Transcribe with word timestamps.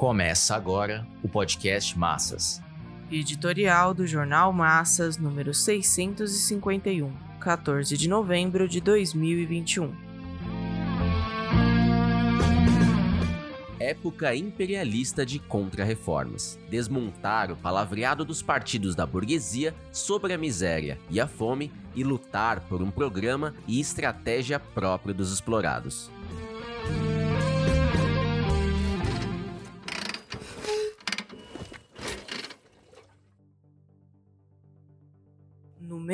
Começa 0.00 0.56
agora 0.56 1.06
o 1.22 1.28
podcast 1.28 1.98
Massas. 1.98 2.62
Editorial 3.12 3.92
do 3.92 4.06
Jornal 4.06 4.50
Massas, 4.50 5.18
número 5.18 5.52
651, 5.52 7.12
14 7.38 7.98
de 7.98 8.08
novembro 8.08 8.66
de 8.66 8.80
2021. 8.80 9.94
Época 13.78 14.34
imperialista 14.34 15.26
de 15.26 15.38
contra-reformas. 15.38 16.58
Desmontar 16.70 17.52
o 17.52 17.56
palavreado 17.56 18.24
dos 18.24 18.40
partidos 18.40 18.94
da 18.94 19.04
burguesia 19.04 19.74
sobre 19.92 20.32
a 20.32 20.38
miséria 20.38 20.98
e 21.10 21.20
a 21.20 21.26
fome 21.26 21.70
e 21.94 22.02
lutar 22.02 22.60
por 22.60 22.80
um 22.80 22.90
programa 22.90 23.54
e 23.68 23.78
estratégia 23.78 24.58
próprio 24.58 25.12
dos 25.12 25.30
explorados. 25.30 26.10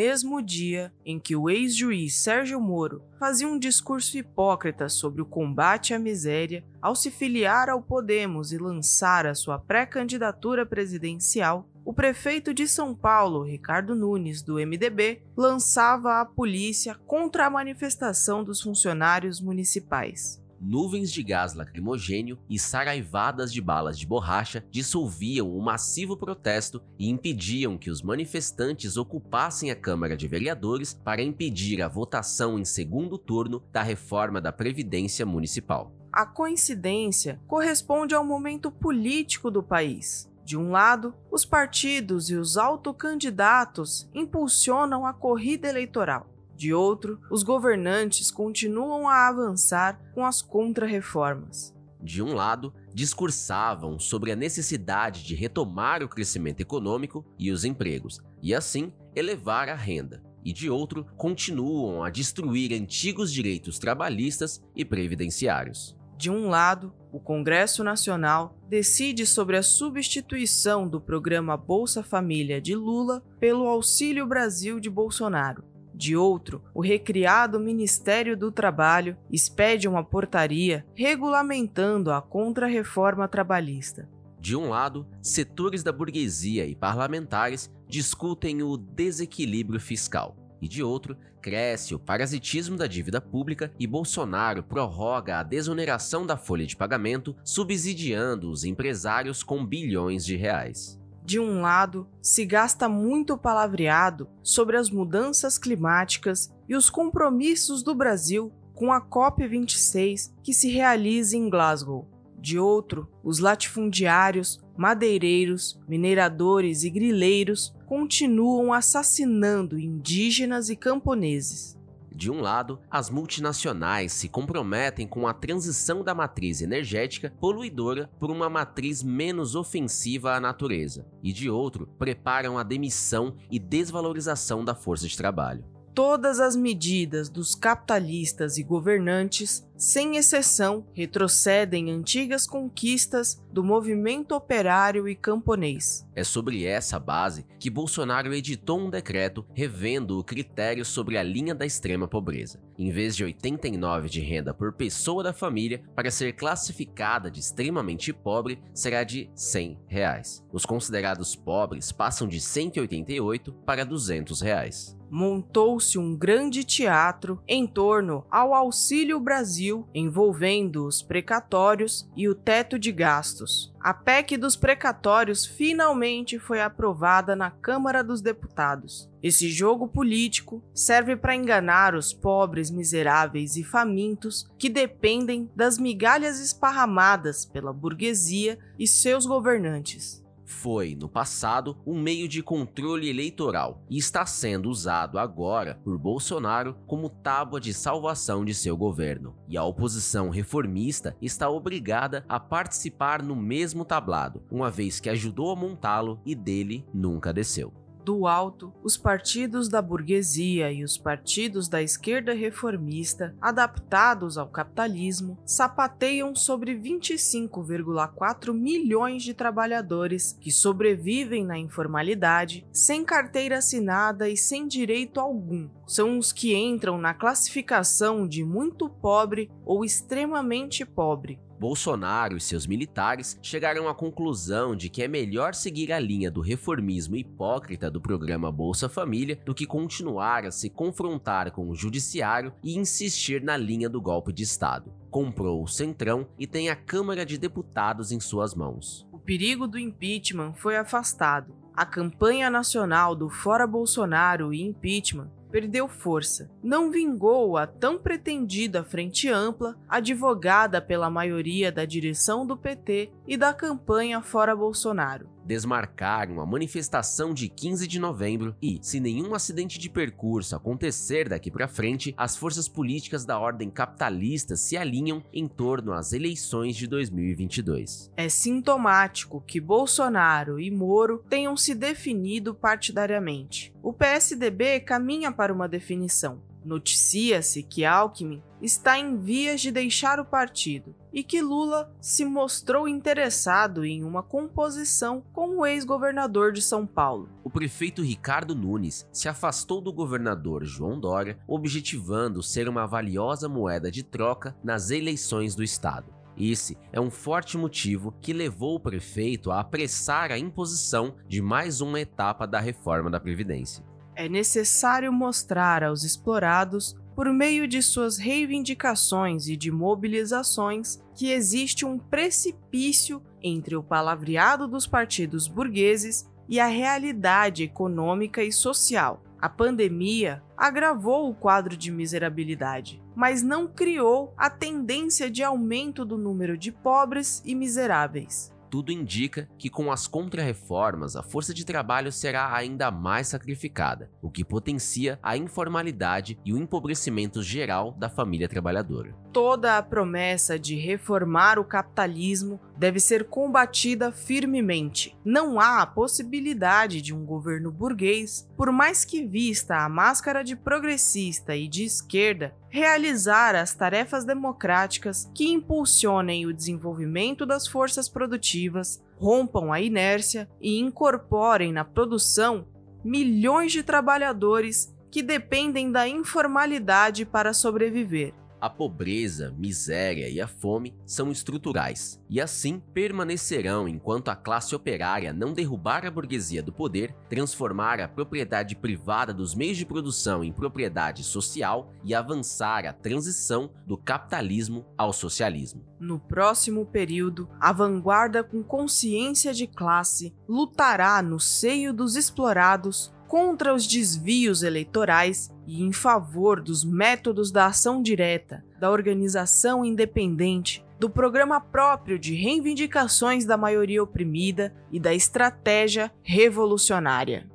Mesmo 0.06 0.40
dia 0.40 0.92
em 1.04 1.18
que 1.18 1.34
o 1.34 1.50
ex-juiz 1.50 2.14
Sérgio 2.14 2.60
Moro 2.60 3.02
fazia 3.18 3.48
um 3.48 3.58
discurso 3.58 4.16
hipócrita 4.16 4.88
sobre 4.88 5.20
o 5.20 5.26
combate 5.26 5.92
à 5.92 5.98
miséria 5.98 6.64
ao 6.80 6.94
se 6.94 7.10
filiar 7.10 7.68
ao 7.68 7.82
Podemos 7.82 8.52
e 8.52 8.58
lançar 8.58 9.26
a 9.26 9.34
sua 9.34 9.58
pré-candidatura 9.58 10.64
presidencial, 10.64 11.68
o 11.84 11.92
prefeito 11.92 12.54
de 12.54 12.68
São 12.68 12.94
Paulo, 12.94 13.42
Ricardo 13.42 13.96
Nunes, 13.96 14.42
do 14.42 14.54
MDB, 14.64 15.22
lançava 15.36 16.20
a 16.20 16.24
polícia 16.24 16.94
contra 17.04 17.46
a 17.46 17.50
manifestação 17.50 18.44
dos 18.44 18.62
funcionários 18.62 19.40
municipais. 19.40 20.40
Nuvens 20.68 21.12
de 21.12 21.22
gás 21.22 21.54
lacrimogênio 21.54 22.36
e 22.50 22.58
saraivadas 22.58 23.52
de 23.52 23.60
balas 23.60 23.96
de 23.96 24.04
borracha 24.04 24.64
dissolviam 24.68 25.56
o 25.56 25.62
massivo 25.62 26.16
protesto 26.16 26.82
e 26.98 27.08
impediam 27.08 27.78
que 27.78 27.88
os 27.88 28.02
manifestantes 28.02 28.96
ocupassem 28.96 29.70
a 29.70 29.76
Câmara 29.76 30.16
de 30.16 30.26
Vereadores 30.26 30.92
para 30.92 31.22
impedir 31.22 31.80
a 31.80 31.86
votação 31.86 32.58
em 32.58 32.64
segundo 32.64 33.16
turno 33.16 33.62
da 33.70 33.80
reforma 33.80 34.40
da 34.40 34.50
Previdência 34.50 35.24
Municipal. 35.24 35.92
A 36.12 36.26
coincidência 36.26 37.40
corresponde 37.46 38.16
ao 38.16 38.24
momento 38.24 38.68
político 38.68 39.52
do 39.52 39.62
país. 39.62 40.28
De 40.44 40.56
um 40.56 40.72
lado, 40.72 41.14
os 41.30 41.44
partidos 41.44 42.28
e 42.28 42.34
os 42.34 42.56
autocandidatos 42.56 44.10
impulsionam 44.12 45.06
a 45.06 45.14
corrida 45.14 45.68
eleitoral. 45.68 46.35
De 46.56 46.72
outro, 46.72 47.20
os 47.30 47.42
governantes 47.42 48.30
continuam 48.30 49.06
a 49.06 49.28
avançar 49.28 50.00
com 50.14 50.24
as 50.24 50.40
contrarreformas. 50.40 51.74
De 52.00 52.22
um 52.22 52.32
lado, 52.32 52.72
discursavam 52.94 53.98
sobre 53.98 54.32
a 54.32 54.36
necessidade 54.36 55.22
de 55.22 55.34
retomar 55.34 56.02
o 56.02 56.08
crescimento 56.08 56.62
econômico 56.62 57.26
e 57.38 57.50
os 57.50 57.62
empregos, 57.62 58.20
e 58.42 58.54
assim 58.54 58.90
elevar 59.14 59.68
a 59.68 59.74
renda. 59.74 60.22
E 60.42 60.50
de 60.50 60.70
outro, 60.70 61.04
continuam 61.16 62.02
a 62.02 62.08
destruir 62.08 62.72
antigos 62.72 63.30
direitos 63.30 63.78
trabalhistas 63.78 64.62
e 64.74 64.82
previdenciários. 64.82 65.94
De 66.16 66.30
um 66.30 66.48
lado, 66.48 66.94
o 67.12 67.20
Congresso 67.20 67.84
Nacional 67.84 68.56
decide 68.66 69.26
sobre 69.26 69.58
a 69.58 69.62
substituição 69.62 70.88
do 70.88 71.02
programa 71.02 71.54
Bolsa 71.54 72.02
Família 72.02 72.62
de 72.62 72.74
Lula 72.74 73.22
pelo 73.38 73.68
Auxílio 73.68 74.26
Brasil 74.26 74.80
de 74.80 74.88
Bolsonaro. 74.88 75.75
De 75.96 76.14
outro, 76.14 76.62
o 76.74 76.82
recriado 76.82 77.58
Ministério 77.58 78.36
do 78.36 78.52
Trabalho 78.52 79.16
expede 79.30 79.88
uma 79.88 80.04
portaria 80.04 80.84
regulamentando 80.94 82.12
a 82.12 82.20
contra-reforma 82.20 83.26
trabalhista. 83.26 84.06
De 84.38 84.54
um 84.54 84.68
lado, 84.68 85.06
setores 85.22 85.82
da 85.82 85.90
burguesia 85.90 86.66
e 86.66 86.74
parlamentares 86.74 87.72
discutem 87.88 88.62
o 88.62 88.76
desequilíbrio 88.76 89.80
fiscal. 89.80 90.36
E 90.60 90.68
de 90.68 90.82
outro, 90.82 91.16
cresce 91.40 91.94
o 91.94 91.98
parasitismo 91.98 92.76
da 92.76 92.86
dívida 92.86 93.18
pública 93.18 93.72
e 93.78 93.86
Bolsonaro 93.86 94.62
prorroga 94.62 95.38
a 95.38 95.42
desoneração 95.42 96.26
da 96.26 96.36
folha 96.36 96.66
de 96.66 96.76
pagamento, 96.76 97.34
subsidiando 97.42 98.50
os 98.50 98.64
empresários 98.64 99.42
com 99.42 99.64
bilhões 99.64 100.26
de 100.26 100.36
reais. 100.36 101.00
De 101.26 101.40
um 101.40 101.60
lado, 101.60 102.06
se 102.22 102.46
gasta 102.46 102.88
muito 102.88 103.36
palavreado 103.36 104.28
sobre 104.44 104.76
as 104.76 104.88
mudanças 104.88 105.58
climáticas 105.58 106.54
e 106.68 106.76
os 106.76 106.88
compromissos 106.88 107.82
do 107.82 107.96
Brasil 107.96 108.52
com 108.72 108.92
a 108.92 109.00
COP26 109.00 110.32
que 110.40 110.54
se 110.54 110.70
realiza 110.70 111.36
em 111.36 111.50
Glasgow. 111.50 112.08
De 112.38 112.60
outro, 112.60 113.10
os 113.24 113.40
latifundiários, 113.40 114.60
madeireiros, 114.76 115.80
mineradores 115.88 116.84
e 116.84 116.90
grileiros 116.90 117.74
continuam 117.86 118.72
assassinando 118.72 119.80
indígenas 119.80 120.70
e 120.70 120.76
camponeses. 120.76 121.75
De 122.16 122.30
um 122.30 122.40
lado, 122.40 122.80
as 122.90 123.10
multinacionais 123.10 124.10
se 124.10 124.26
comprometem 124.26 125.06
com 125.06 125.28
a 125.28 125.34
transição 125.34 126.02
da 126.02 126.14
matriz 126.14 126.62
energética 126.62 127.30
poluidora 127.38 128.08
por 128.18 128.30
uma 128.30 128.48
matriz 128.48 129.02
menos 129.02 129.54
ofensiva 129.54 130.32
à 130.34 130.40
natureza, 130.40 131.06
e 131.22 131.30
de 131.30 131.50
outro, 131.50 131.86
preparam 131.98 132.56
a 132.56 132.62
demissão 132.62 133.36
e 133.50 133.58
desvalorização 133.58 134.64
da 134.64 134.74
força 134.74 135.06
de 135.06 135.14
trabalho. 135.14 135.62
Todas 135.94 136.40
as 136.40 136.56
medidas 136.56 137.28
dos 137.28 137.54
capitalistas 137.54 138.56
e 138.56 138.62
governantes, 138.62 139.66
sem 139.76 140.16
exceção, 140.16 140.86
retrocedem 140.94 141.90
antigas 141.90 142.46
conquistas 142.46 143.42
do 143.52 143.62
movimento 143.62 144.34
operário 144.34 145.08
e 145.08 145.14
camponês. 145.14 146.06
É 146.14 146.24
sobre 146.24 146.64
essa 146.64 146.98
base 146.98 147.46
que 147.58 147.70
Bolsonaro 147.70 148.34
editou 148.34 148.80
um 148.80 148.90
decreto 148.90 149.44
revendo 149.54 150.18
o 150.18 150.24
critério 150.24 150.84
sobre 150.84 151.18
a 151.18 151.22
linha 151.22 151.54
da 151.54 151.66
extrema 151.66 152.08
pobreza. 152.08 152.60
Em 152.78 152.90
vez 152.90 153.14
de 153.16 153.24
89 153.24 154.08
de 154.08 154.20
renda 154.20 154.54
por 154.54 154.72
pessoa 154.72 155.22
da 155.22 155.32
família, 155.32 155.82
para 155.94 156.10
ser 156.10 156.32
classificada 156.32 157.30
de 157.30 157.40
extremamente 157.40 158.12
pobre, 158.12 158.58
será 158.74 159.04
de 159.04 159.30
100 159.34 159.78
reais. 159.86 160.44
Os 160.52 160.64
considerados 160.64 161.36
pobres 161.36 161.92
passam 161.92 162.26
de 162.26 162.40
188 162.40 163.52
para 163.64 163.84
200 163.84 164.40
reais 164.40 164.96
montou-se 165.10 165.98
um 165.98 166.16
grande 166.16 166.64
teatro 166.64 167.40
em 167.46 167.66
torno 167.66 168.24
ao 168.30 168.52
Auxílio 168.54 169.20
Brasil, 169.66 169.88
envolvendo 169.94 170.86
os 170.86 171.02
precatórios 171.02 172.08
e 172.16 172.28
o 172.28 172.34
teto 172.34 172.78
de 172.78 172.92
gastos. 172.92 173.74
A 173.80 173.92
PEC 173.92 174.36
dos 174.36 174.56
precatórios 174.56 175.44
finalmente 175.44 176.38
foi 176.38 176.60
aprovada 176.60 177.34
na 177.34 177.50
Câmara 177.50 178.02
dos 178.02 178.20
Deputados. 178.20 179.10
Esse 179.22 179.48
jogo 179.48 179.88
político 179.88 180.62
serve 180.74 181.16
para 181.16 181.34
enganar 181.34 181.94
os 181.94 182.12
pobres, 182.12 182.70
miseráveis 182.70 183.56
e 183.56 183.64
famintos 183.64 184.48
que 184.58 184.68
dependem 184.68 185.50
das 185.54 185.78
migalhas 185.78 186.40
esparramadas 186.40 187.44
pela 187.44 187.72
burguesia 187.72 188.58
e 188.78 188.86
seus 188.86 189.26
governantes 189.26 190.25
foi, 190.46 190.94
no 190.94 191.08
passado, 191.08 191.76
um 191.84 192.00
meio 192.00 192.28
de 192.28 192.42
controle 192.42 193.10
eleitoral 193.10 193.82
e 193.90 193.98
está 193.98 194.24
sendo 194.24 194.70
usado 194.70 195.18
agora 195.18 195.80
por 195.84 195.98
Bolsonaro 195.98 196.76
como 196.86 197.10
tábua 197.10 197.60
de 197.60 197.74
salvação 197.74 198.44
de 198.44 198.54
seu 198.54 198.76
governo. 198.76 199.34
E 199.48 199.56
a 199.56 199.64
oposição 199.64 200.30
reformista 200.30 201.16
está 201.20 201.50
obrigada 201.50 202.24
a 202.28 202.38
participar 202.38 203.22
no 203.22 203.34
mesmo 203.34 203.84
tablado, 203.84 204.42
uma 204.50 204.70
vez 204.70 205.00
que 205.00 205.10
ajudou 205.10 205.50
a 205.50 205.56
montá-lo 205.56 206.20
e 206.24 206.34
dele 206.34 206.86
nunca 206.94 207.32
desceu 207.32 207.85
do 208.06 208.28
alto, 208.28 208.72
os 208.84 208.96
partidos 208.96 209.68
da 209.68 209.82
burguesia 209.82 210.70
e 210.70 210.84
os 210.84 210.96
partidos 210.96 211.68
da 211.68 211.82
esquerda 211.82 212.32
reformista, 212.32 213.34
adaptados 213.40 214.38
ao 214.38 214.46
capitalismo, 214.46 215.36
sapateiam 215.44 216.32
sobre 216.32 216.76
25,4 216.76 218.54
milhões 218.54 219.24
de 219.24 219.34
trabalhadores 219.34 220.38
que 220.40 220.52
sobrevivem 220.52 221.44
na 221.44 221.58
informalidade, 221.58 222.64
sem 222.72 223.04
carteira 223.04 223.58
assinada 223.58 224.28
e 224.28 224.36
sem 224.36 224.68
direito 224.68 225.18
algum. 225.18 225.68
São 225.84 226.16
os 226.16 226.32
que 226.32 226.54
entram 226.54 226.98
na 226.98 227.12
classificação 227.12 228.28
de 228.28 228.44
muito 228.44 228.88
pobre 228.88 229.50
ou 229.64 229.84
extremamente 229.84 230.86
pobre, 230.86 231.40
Bolsonaro 231.58 232.36
e 232.36 232.40
seus 232.40 232.66
militares 232.66 233.38
chegaram 233.42 233.88
à 233.88 233.94
conclusão 233.94 234.76
de 234.76 234.88
que 234.88 235.02
é 235.02 235.08
melhor 235.08 235.54
seguir 235.54 235.92
a 235.92 235.98
linha 235.98 236.30
do 236.30 236.40
reformismo 236.40 237.16
hipócrita 237.16 237.90
do 237.90 238.00
programa 238.00 238.52
Bolsa 238.52 238.88
Família 238.88 239.40
do 239.44 239.54
que 239.54 239.66
continuar 239.66 240.44
a 240.44 240.50
se 240.50 240.68
confrontar 240.68 241.50
com 241.50 241.68
o 241.68 241.74
judiciário 241.74 242.52
e 242.62 242.76
insistir 242.76 243.42
na 243.42 243.56
linha 243.56 243.88
do 243.88 244.00
golpe 244.00 244.32
de 244.32 244.42
Estado. 244.42 244.92
Comprou 245.10 245.62
o 245.62 245.68
Centrão 245.68 246.28
e 246.38 246.46
tem 246.46 246.68
a 246.68 246.76
Câmara 246.76 247.24
de 247.24 247.38
Deputados 247.38 248.12
em 248.12 248.20
suas 248.20 248.54
mãos. 248.54 249.06
O 249.10 249.18
perigo 249.18 249.66
do 249.66 249.78
impeachment 249.78 250.52
foi 250.54 250.76
afastado. 250.76 251.54
A 251.74 251.84
campanha 251.84 252.48
nacional 252.48 253.14
do 253.14 253.28
Fora 253.28 253.66
Bolsonaro 253.66 254.52
e 254.52 254.62
impeachment 254.62 255.30
perdeu 255.50 255.88
força. 255.88 256.50
Não 256.62 256.90
vingou 256.90 257.56
a 257.56 257.66
tão 257.66 257.98
pretendida 257.98 258.84
frente 258.84 259.28
ampla, 259.28 259.76
advogada 259.88 260.80
pela 260.80 261.10
maioria 261.10 261.70
da 261.70 261.84
direção 261.84 262.46
do 262.46 262.56
PT 262.56 263.10
e 263.26 263.36
da 263.36 263.52
campanha 263.52 264.20
fora 264.20 264.54
Bolsonaro 264.54 265.35
desmarcaram 265.46 266.40
a 266.40 266.46
manifestação 266.46 267.32
de 267.32 267.48
15 267.48 267.86
de 267.86 267.98
novembro 267.98 268.54
e, 268.60 268.78
se 268.82 268.98
nenhum 268.98 269.34
acidente 269.34 269.78
de 269.78 269.88
percurso 269.88 270.56
acontecer 270.56 271.28
daqui 271.28 271.50
para 271.50 271.68
frente, 271.68 272.14
as 272.16 272.36
forças 272.36 272.68
políticas 272.68 273.24
da 273.24 273.38
ordem 273.38 273.70
capitalista 273.70 274.56
se 274.56 274.76
alinham 274.76 275.22
em 275.32 275.46
torno 275.46 275.92
às 275.92 276.12
eleições 276.12 276.76
de 276.76 276.86
2022. 276.86 278.10
É 278.16 278.28
sintomático 278.28 279.40
que 279.46 279.60
Bolsonaro 279.60 280.58
e 280.58 280.70
Moro 280.70 281.24
tenham 281.28 281.56
se 281.56 281.74
definido 281.74 282.54
partidariamente. 282.54 283.72
O 283.82 283.92
PSDB 283.92 284.80
caminha 284.80 285.30
para 285.30 285.52
uma 285.52 285.68
definição. 285.68 286.42
Noticia-se 286.66 287.62
que 287.62 287.84
Alckmin 287.84 288.42
está 288.60 288.98
em 288.98 289.16
vias 289.16 289.60
de 289.60 289.70
deixar 289.70 290.18
o 290.18 290.24
partido 290.24 290.96
e 291.12 291.22
que 291.22 291.40
Lula 291.40 291.94
se 292.00 292.24
mostrou 292.24 292.88
interessado 292.88 293.84
em 293.84 294.02
uma 294.02 294.20
composição 294.20 295.22
com 295.32 295.58
o 295.58 295.64
ex-governador 295.64 296.50
de 296.50 296.60
São 296.60 296.84
Paulo. 296.84 297.28
O 297.44 297.48
prefeito 297.48 298.02
Ricardo 298.02 298.52
Nunes 298.52 299.06
se 299.12 299.28
afastou 299.28 299.80
do 299.80 299.92
governador 299.92 300.64
João 300.64 300.98
Dória, 300.98 301.38
objetivando 301.46 302.42
ser 302.42 302.68
uma 302.68 302.84
valiosa 302.84 303.48
moeda 303.48 303.88
de 303.88 304.02
troca 304.02 304.56
nas 304.64 304.90
eleições 304.90 305.54
do 305.54 305.62
estado. 305.62 306.12
Esse 306.36 306.76
é 306.92 307.00
um 307.00 307.12
forte 307.12 307.56
motivo 307.56 308.12
que 308.20 308.32
levou 308.32 308.74
o 308.74 308.80
prefeito 308.80 309.52
a 309.52 309.60
apressar 309.60 310.32
a 310.32 310.38
imposição 310.38 311.14
de 311.28 311.40
mais 311.40 311.80
uma 311.80 312.00
etapa 312.00 312.44
da 312.44 312.58
reforma 312.58 313.08
da 313.08 313.20
Previdência 313.20 313.84
é 314.16 314.28
necessário 314.28 315.12
mostrar 315.12 315.84
aos 315.84 316.02
explorados, 316.02 316.96
por 317.14 317.32
meio 317.32 317.66
de 317.66 317.80
suas 317.80 318.18
reivindicações 318.18 319.46
e 319.46 319.56
de 319.56 319.70
mobilizações, 319.70 320.98
que 321.14 321.30
existe 321.30 321.84
um 321.84 321.98
precipício 321.98 323.22
entre 323.42 323.76
o 323.76 323.82
palavreado 323.82 324.66
dos 324.66 324.86
partidos 324.86 325.48
burgueses 325.48 326.28
e 326.48 326.58
a 326.60 326.66
realidade 326.66 327.62
econômica 327.62 328.42
e 328.42 328.52
social. 328.52 329.22
A 329.38 329.48
pandemia 329.48 330.42
agravou 330.56 331.30
o 331.30 331.34
quadro 331.34 331.76
de 331.76 331.90
miserabilidade, 331.90 333.02
mas 333.14 333.42
não 333.42 333.66
criou 333.66 334.34
a 334.36 334.48
tendência 334.50 335.30
de 335.30 335.42
aumento 335.42 336.04
do 336.04 336.18
número 336.18 336.56
de 336.56 336.72
pobres 336.72 337.42
e 337.44 337.54
miseráveis. 337.54 338.55
Tudo 338.70 338.92
indica 338.92 339.48
que 339.58 339.70
com 339.70 339.90
as 339.90 340.06
contrarreformas 340.06 341.16
a 341.16 341.22
força 341.22 341.54
de 341.54 341.64
trabalho 341.64 342.10
será 342.10 342.54
ainda 342.54 342.90
mais 342.90 343.28
sacrificada, 343.28 344.10
o 344.20 344.30
que 344.30 344.44
potencia 344.44 345.18
a 345.22 345.36
informalidade 345.36 346.38
e 346.44 346.52
o 346.52 346.58
empobrecimento 346.58 347.42
geral 347.42 347.92
da 347.92 348.08
família 348.08 348.48
trabalhadora. 348.48 349.14
Toda 349.32 349.78
a 349.78 349.82
promessa 349.82 350.58
de 350.58 350.76
reformar 350.76 351.58
o 351.58 351.64
capitalismo 351.64 352.60
deve 352.76 353.00
ser 353.00 353.24
combatida 353.24 354.12
firmemente. 354.12 355.16
Não 355.24 355.58
há 355.58 355.82
a 355.82 355.86
possibilidade 355.86 357.00
de 357.00 357.14
um 357.14 357.24
governo 357.24 357.70
burguês, 357.70 358.48
por 358.56 358.70
mais 358.70 359.04
que 359.04 359.26
vista 359.26 359.76
a 359.76 359.88
máscara 359.88 360.44
de 360.44 360.54
progressista 360.54 361.56
e 361.56 361.66
de 361.68 361.84
esquerda, 361.84 362.54
realizar 362.68 363.54
as 363.54 363.74
tarefas 363.74 364.24
democráticas 364.24 365.30
que 365.34 365.48
impulsionem 365.48 366.46
o 366.46 366.52
desenvolvimento 366.52 367.46
das 367.46 367.66
forças 367.66 368.08
produtivas, 368.08 369.02
rompam 369.16 369.72
a 369.72 369.80
inércia 369.80 370.48
e 370.60 370.78
incorporem 370.78 371.72
na 371.72 371.84
produção 371.84 372.66
milhões 373.02 373.72
de 373.72 373.82
trabalhadores 373.82 374.94
que 375.10 375.22
dependem 375.22 375.90
da 375.90 376.06
informalidade 376.06 377.24
para 377.24 377.54
sobreviver. 377.54 378.34
A 378.60 378.70
pobreza, 378.70 379.54
miséria 379.58 380.28
e 380.28 380.40
a 380.40 380.48
fome 380.48 380.94
são 381.04 381.30
estruturais 381.30 382.20
e 382.28 382.40
assim 382.40 382.80
permanecerão 382.94 383.86
enquanto 383.86 384.28
a 384.28 384.36
classe 384.36 384.74
operária 384.74 385.32
não 385.32 385.52
derrubar 385.52 386.06
a 386.06 386.10
burguesia 386.10 386.62
do 386.62 386.72
poder, 386.72 387.14
transformar 387.28 388.00
a 388.00 388.08
propriedade 388.08 388.74
privada 388.74 389.32
dos 389.34 389.54
meios 389.54 389.76
de 389.76 389.84
produção 389.84 390.42
em 390.42 390.52
propriedade 390.52 391.22
social 391.22 391.92
e 392.02 392.14
avançar 392.14 392.86
a 392.86 392.92
transição 392.92 393.70
do 393.86 393.96
capitalismo 393.96 394.86
ao 394.96 395.12
socialismo. 395.12 395.84
No 396.00 396.18
próximo 396.18 396.86
período, 396.86 397.48
a 397.60 397.72
vanguarda 397.72 398.42
com 398.42 398.62
consciência 398.62 399.52
de 399.52 399.66
classe 399.66 400.34
lutará 400.48 401.20
no 401.22 401.38
seio 401.38 401.92
dos 401.92 402.16
explorados 402.16 403.14
contra 403.26 403.74
os 403.74 403.86
desvios 403.86 404.62
eleitorais 404.62 405.50
e 405.66 405.82
em 405.82 405.92
favor 405.92 406.60
dos 406.60 406.84
métodos 406.84 407.50
da 407.50 407.66
ação 407.66 408.02
direta, 408.02 408.64
da 408.78 408.90
organização 408.90 409.84
independente, 409.84 410.84
do 410.98 411.10
programa 411.10 411.60
próprio 411.60 412.18
de 412.18 412.34
reivindicações 412.34 413.44
da 413.44 413.56
maioria 413.56 414.02
oprimida 414.02 414.74
e 414.90 414.98
da 414.98 415.12
estratégia 415.12 416.10
revolucionária. 416.22 417.46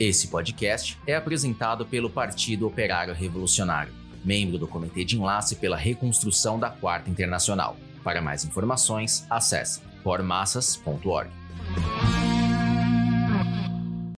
Esse 0.00 0.28
podcast 0.28 0.98
é 1.06 1.14
apresentado 1.14 1.84
pelo 1.84 2.08
Partido 2.08 2.66
Operário 2.66 3.12
Revolucionário, 3.12 3.92
membro 4.24 4.56
do 4.56 4.66
Comitê 4.66 5.04
de 5.04 5.18
Enlace 5.18 5.56
pela 5.56 5.76
Reconstrução 5.76 6.58
da 6.58 6.70
Quarta 6.70 7.10
Internacional. 7.10 7.76
Para 8.02 8.20
mais 8.20 8.44
informações, 8.44 9.26
acesse 9.30 9.80
formassas.org. 10.02 11.39